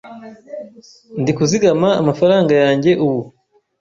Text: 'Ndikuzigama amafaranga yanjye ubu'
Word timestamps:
'Ndikuzigama 1.21 1.89
amafaranga 2.01 2.51
yanjye 2.63 2.91
ubu' 3.05 3.21